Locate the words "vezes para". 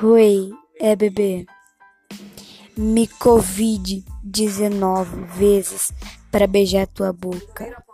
5.36-6.46